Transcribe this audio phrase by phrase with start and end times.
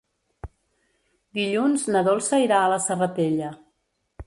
[1.41, 3.55] Dilluns na Dolça irà a la Serratella.